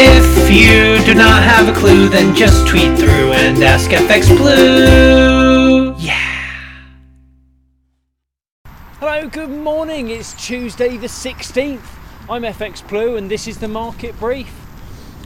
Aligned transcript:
If 0.00 0.48
you 0.48 1.04
do 1.04 1.12
not 1.12 1.42
have 1.42 1.68
a 1.68 1.76
clue, 1.76 2.08
then 2.08 2.32
just 2.32 2.68
tweet 2.68 2.96
through 2.96 3.32
and 3.32 3.60
ask 3.64 3.90
FX 3.90 4.28
Blue. 4.28 5.92
Yeah. 5.98 6.14
Hello, 9.00 9.28
good 9.28 9.50
morning. 9.50 10.10
It's 10.10 10.34
Tuesday 10.34 10.96
the 10.96 11.08
16th. 11.08 11.80
I'm 12.30 12.42
FX 12.42 12.88
Blue 12.88 13.16
and 13.16 13.28
this 13.28 13.48
is 13.48 13.58
the 13.58 13.66
market 13.66 14.16
brief. 14.20 14.54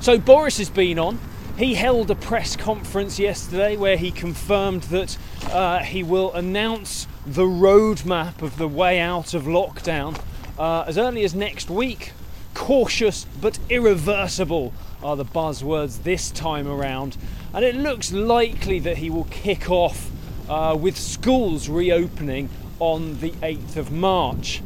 So, 0.00 0.18
Boris 0.18 0.58
has 0.58 0.68
been 0.68 0.98
on. 0.98 1.20
He 1.56 1.74
held 1.74 2.10
a 2.10 2.16
press 2.16 2.56
conference 2.56 3.20
yesterday 3.20 3.76
where 3.76 3.96
he 3.96 4.10
confirmed 4.10 4.82
that 4.84 5.16
uh, 5.52 5.78
he 5.84 6.02
will 6.02 6.32
announce 6.32 7.06
the 7.24 7.44
roadmap 7.44 8.42
of 8.42 8.58
the 8.58 8.66
way 8.66 8.98
out 8.98 9.32
of 9.32 9.44
lockdown 9.44 10.20
uh, 10.58 10.82
as 10.88 10.98
early 10.98 11.22
as 11.22 11.36
next 11.36 11.70
week. 11.70 12.14
Cautious 12.56 13.26
but 13.40 13.58
irreversible 13.68 14.72
are 15.02 15.14
the 15.14 15.26
buzzwords 15.26 16.02
this 16.02 16.30
time 16.30 16.66
around, 16.66 17.16
and 17.52 17.62
it 17.62 17.76
looks 17.76 18.12
likely 18.12 18.78
that 18.80 18.96
he 18.96 19.10
will 19.10 19.26
kick 19.30 19.70
off 19.70 20.10
uh, 20.48 20.74
with 20.76 20.96
schools 20.96 21.68
reopening 21.68 22.48
on 22.78 23.20
the 23.20 23.30
8th 23.42 23.76
of 23.76 23.92
March. 23.92 24.62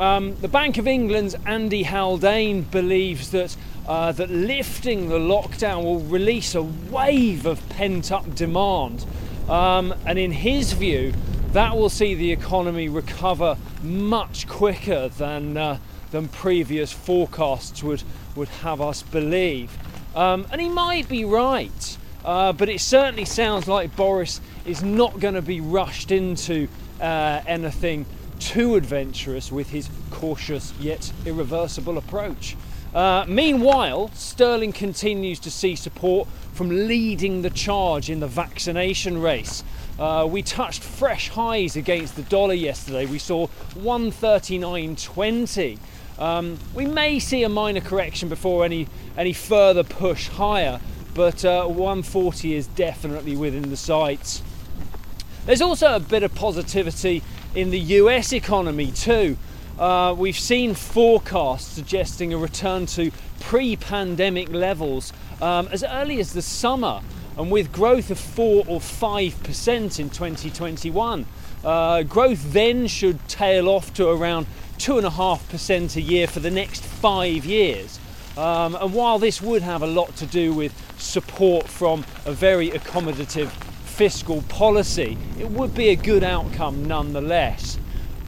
Um, 0.00 0.34
the 0.40 0.48
Bank 0.48 0.76
of 0.76 0.88
England's 0.88 1.36
Andy 1.46 1.84
Haldane 1.84 2.62
believes 2.62 3.30
that 3.30 3.56
uh, 3.86 4.10
that 4.10 4.28
lifting 4.28 5.08
the 5.08 5.20
lockdown 5.20 5.84
will 5.84 6.00
release 6.00 6.56
a 6.56 6.62
wave 6.62 7.46
of 7.46 7.66
pent-up 7.68 8.34
demand, 8.34 9.06
um, 9.48 9.94
and 10.04 10.18
in 10.18 10.32
his 10.32 10.72
view, 10.72 11.14
that 11.52 11.76
will 11.76 11.88
see 11.88 12.16
the 12.16 12.32
economy 12.32 12.88
recover 12.88 13.56
much 13.84 14.48
quicker 14.48 15.08
than 15.08 15.56
uh, 15.56 15.78
than 16.14 16.28
previous 16.28 16.92
forecasts 16.92 17.82
would 17.82 18.02
would 18.36 18.48
have 18.48 18.80
us 18.80 19.02
believe. 19.02 19.76
Um, 20.14 20.46
and 20.50 20.60
he 20.60 20.68
might 20.68 21.08
be 21.08 21.24
right, 21.24 21.98
uh, 22.24 22.52
but 22.52 22.68
it 22.68 22.80
certainly 22.80 23.24
sounds 23.24 23.66
like 23.68 23.94
Boris 23.96 24.40
is 24.64 24.82
not 24.82 25.18
going 25.20 25.34
to 25.34 25.42
be 25.42 25.60
rushed 25.60 26.10
into 26.10 26.68
uh, 27.00 27.42
anything 27.46 28.06
too 28.38 28.76
adventurous 28.76 29.50
with 29.50 29.70
his 29.70 29.88
cautious 30.10 30.72
yet 30.80 31.12
irreversible 31.26 31.98
approach. 31.98 32.56
Uh, 32.94 33.24
meanwhile, 33.26 34.08
Sterling 34.14 34.72
continues 34.72 35.40
to 35.40 35.50
see 35.50 35.74
support 35.74 36.28
from 36.52 36.86
leading 36.86 37.42
the 37.42 37.50
charge 37.50 38.08
in 38.08 38.20
the 38.20 38.28
vaccination 38.28 39.20
race. 39.20 39.64
Uh, 39.98 40.26
we 40.28 40.42
touched 40.42 40.82
fresh 40.82 41.28
highs 41.28 41.76
against 41.76 42.16
the 42.16 42.22
dollar 42.22 42.54
yesterday. 42.54 43.06
We 43.06 43.18
saw 43.18 43.46
139.20. 43.76 45.78
Um, 46.18 46.58
we 46.74 46.86
may 46.86 47.18
see 47.18 47.42
a 47.42 47.48
minor 47.48 47.80
correction 47.80 48.28
before 48.28 48.64
any 48.64 48.86
any 49.16 49.32
further 49.32 49.82
push 49.82 50.28
higher, 50.28 50.80
but 51.14 51.44
uh, 51.44 51.66
140 51.66 52.54
is 52.54 52.66
definitely 52.68 53.36
within 53.36 53.70
the 53.70 53.76
sights. 53.76 54.42
There's 55.46 55.60
also 55.60 55.94
a 55.94 56.00
bit 56.00 56.22
of 56.22 56.34
positivity 56.34 57.22
in 57.54 57.70
the 57.70 57.78
US 57.78 58.32
economy 58.32 58.92
too. 58.92 59.36
Uh, 59.78 60.14
we've 60.16 60.38
seen 60.38 60.74
forecasts 60.74 61.66
suggesting 61.66 62.32
a 62.32 62.38
return 62.38 62.86
to 62.86 63.10
pre 63.40 63.76
pandemic 63.76 64.50
levels 64.50 65.12
um, 65.42 65.68
as 65.72 65.82
early 65.82 66.20
as 66.20 66.32
the 66.32 66.42
summer, 66.42 67.00
and 67.36 67.50
with 67.50 67.72
growth 67.72 68.10
of 68.10 68.18
4 68.18 68.64
or 68.66 68.80
5% 68.80 69.98
in 69.98 70.10
2021. 70.10 71.26
Uh, 71.64 72.02
growth 72.02 72.52
then 72.52 72.86
should 72.86 73.26
tail 73.28 73.68
off 73.68 73.92
to 73.94 74.08
around 74.08 74.46
2.5% 74.78 75.96
a 75.96 76.00
year 76.00 76.26
for 76.26 76.40
the 76.40 76.50
next 76.50 76.84
five 76.84 77.44
years. 77.44 77.98
Um, 78.36 78.74
and 78.74 78.92
while 78.92 79.18
this 79.18 79.40
would 79.40 79.62
have 79.62 79.82
a 79.82 79.86
lot 79.86 80.14
to 80.16 80.26
do 80.26 80.52
with 80.52 80.72
support 81.00 81.68
from 81.68 82.04
a 82.26 82.32
very 82.32 82.70
accommodative 82.70 83.48
fiscal 83.48 84.42
policy, 84.48 85.16
it 85.38 85.50
would 85.50 85.74
be 85.74 85.90
a 85.90 85.96
good 85.96 86.24
outcome 86.24 86.84
nonetheless. 86.84 87.78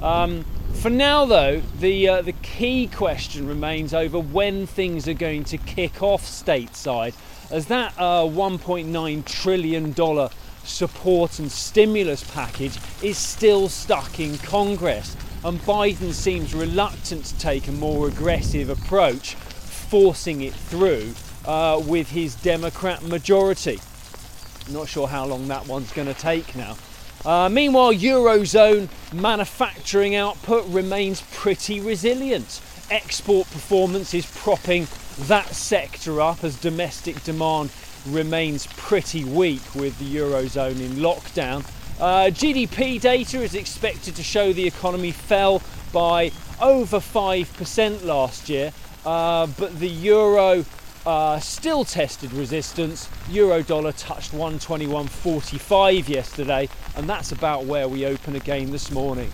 Um, 0.00 0.44
for 0.76 0.90
now, 0.90 1.24
though, 1.24 1.60
the 1.80 2.08
uh, 2.08 2.22
the 2.22 2.32
key 2.32 2.86
question 2.86 3.46
remains 3.48 3.92
over 3.94 4.18
when 4.18 4.66
things 4.66 5.08
are 5.08 5.14
going 5.14 5.44
to 5.44 5.58
kick 5.58 6.02
off 6.02 6.22
stateside, 6.22 7.14
as 7.50 7.66
that 7.66 7.92
uh, 7.98 8.22
1.9 8.22 9.24
trillion 9.24 9.92
dollar 9.92 10.30
support 10.64 11.38
and 11.38 11.50
stimulus 11.50 12.24
package 12.32 12.78
is 13.02 13.16
still 13.16 13.68
stuck 13.68 14.20
in 14.20 14.38
Congress, 14.38 15.16
and 15.44 15.58
Biden 15.60 16.12
seems 16.12 16.54
reluctant 16.54 17.24
to 17.26 17.38
take 17.38 17.68
a 17.68 17.72
more 17.72 18.08
aggressive 18.08 18.68
approach, 18.68 19.34
forcing 19.34 20.42
it 20.42 20.54
through 20.54 21.14
uh, 21.44 21.80
with 21.86 22.10
his 22.10 22.34
Democrat 22.36 23.02
majority. 23.02 23.78
Not 24.70 24.88
sure 24.88 25.06
how 25.06 25.26
long 25.26 25.48
that 25.48 25.66
one's 25.66 25.92
going 25.92 26.08
to 26.08 26.20
take 26.20 26.56
now. 26.56 26.76
Uh, 27.24 27.48
meanwhile, 27.48 27.92
Eurozone 27.92 28.88
manufacturing 29.12 30.14
output 30.14 30.66
remains 30.68 31.22
pretty 31.32 31.80
resilient. 31.80 32.60
Export 32.90 33.50
performance 33.50 34.14
is 34.14 34.26
propping 34.26 34.86
that 35.20 35.46
sector 35.46 36.20
up 36.20 36.44
as 36.44 36.56
domestic 36.60 37.22
demand 37.24 37.70
remains 38.06 38.66
pretty 38.76 39.24
weak 39.24 39.74
with 39.74 39.98
the 39.98 40.16
Eurozone 40.16 40.80
in 40.80 40.92
lockdown. 40.96 41.64
Uh, 41.98 42.30
GDP 42.30 43.00
data 43.00 43.40
is 43.40 43.54
expected 43.54 44.14
to 44.16 44.22
show 44.22 44.52
the 44.52 44.66
economy 44.66 45.12
fell 45.12 45.62
by 45.92 46.30
over 46.60 46.98
5% 46.98 48.04
last 48.04 48.48
year, 48.48 48.72
uh, 49.04 49.46
but 49.58 49.78
the 49.78 49.88
euro 49.88 50.64
uh, 51.06 51.38
still 51.38 51.84
tested 51.84 52.32
resistance. 52.32 53.08
Euro 53.30 53.62
dollar 53.62 53.92
touched 53.92 54.32
121.45 54.32 56.08
yesterday, 56.08 56.68
and 56.96 57.08
that's 57.08 57.32
about 57.32 57.64
where 57.64 57.88
we 57.88 58.04
open 58.04 58.36
again 58.36 58.70
this 58.70 58.90
morning. 58.90 59.30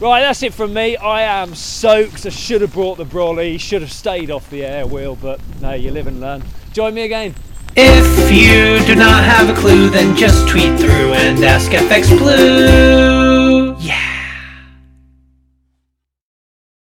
Right, 0.00 0.22
that's 0.22 0.42
it 0.42 0.52
from 0.52 0.74
me. 0.74 0.96
I 0.96 1.22
am 1.22 1.54
soaked. 1.54 2.26
I 2.26 2.30
should 2.30 2.62
have 2.62 2.72
brought 2.72 2.98
the 2.98 3.04
brolly, 3.04 3.60
should 3.60 3.82
have 3.82 3.92
stayed 3.92 4.30
off 4.30 4.50
the 4.50 4.64
air 4.64 4.86
wheel, 4.86 5.14
but 5.14 5.40
no, 5.60 5.72
you 5.72 5.92
live 5.92 6.06
and 6.06 6.20
learn. 6.20 6.42
Join 6.72 6.94
me 6.94 7.02
again. 7.02 7.34
If 7.76 8.32
you 8.32 8.84
do 8.86 8.94
not 8.94 9.24
have 9.24 9.48
a 9.48 9.60
clue, 9.60 9.90
then 9.90 10.16
just 10.16 10.48
tweet 10.48 10.78
through 10.78 11.12
and 11.12 11.44
ask 11.44 11.70
FX 11.70 12.16
Blue. 12.16 13.73